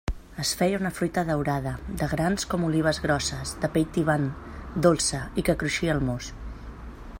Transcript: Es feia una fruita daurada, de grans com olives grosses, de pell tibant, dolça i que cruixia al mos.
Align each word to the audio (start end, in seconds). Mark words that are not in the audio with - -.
Es 0.43 0.51
feia 0.59 0.77
una 0.83 0.91
fruita 0.99 1.23
daurada, 1.27 1.73
de 1.99 2.07
grans 2.13 2.47
com 2.53 2.65
olives 2.69 3.01
grosses, 3.05 3.53
de 3.65 3.71
pell 3.75 3.87
tibant, 3.99 4.27
dolça 4.89 5.23
i 5.43 5.47
que 5.51 5.59
cruixia 5.63 5.97
al 5.97 6.05
mos. 6.11 6.35